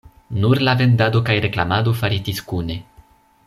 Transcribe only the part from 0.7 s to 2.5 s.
vendado kaj reklamado faritis